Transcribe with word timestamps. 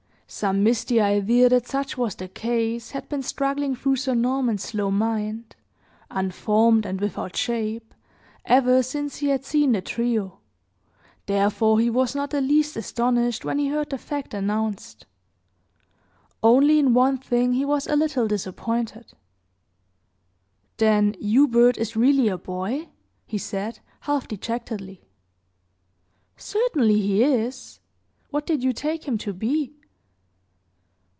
Some 0.33 0.63
misty 0.63 1.01
idea 1.01 1.49
that 1.49 1.67
such 1.67 1.97
was 1.97 2.15
the 2.15 2.29
case 2.29 2.91
had 2.91 3.09
been 3.09 3.21
struggling 3.21 3.75
through 3.75 3.97
Sir 3.97 4.13
Norman's 4.15 4.63
slow 4.63 4.89
mind, 4.89 5.57
unformed 6.09 6.85
and 6.85 7.01
without 7.01 7.35
shape, 7.35 7.93
ever 8.45 8.81
since 8.81 9.17
he 9.17 9.27
had 9.27 9.43
seen 9.43 9.73
the 9.73 9.81
trio, 9.81 10.39
therefore 11.25 11.81
he 11.81 11.89
was 11.89 12.15
not 12.15 12.29
the 12.29 12.39
least 12.39 12.77
astonished 12.77 13.43
when 13.43 13.59
he 13.59 13.67
heard 13.67 13.89
the 13.89 13.97
fact 13.97 14.33
announced. 14.33 15.05
Only 16.41 16.79
in 16.79 16.93
one 16.93 17.17
thing 17.17 17.51
he 17.51 17.65
was 17.65 17.85
a 17.87 17.97
little 17.97 18.25
disappointed. 18.29 19.11
"Then 20.77 21.13
Hubert 21.19 21.77
is 21.77 21.97
really 21.97 22.29
a 22.29 22.37
boy?" 22.37 22.87
he 23.25 23.37
said, 23.37 23.79
half 23.99 24.29
dejectedly. 24.29 25.01
"Certainly 26.37 27.01
he 27.01 27.21
is. 27.21 27.81
What 28.29 28.45
did 28.45 28.63
you 28.63 28.71
take 28.71 29.03
him 29.05 29.17
to 29.17 29.33
be?" 29.33 29.75